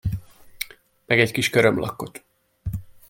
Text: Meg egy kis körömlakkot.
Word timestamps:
Meg 1.05 1.19
egy 1.19 1.31
kis 1.31 1.49
körömlakkot. 1.49 2.23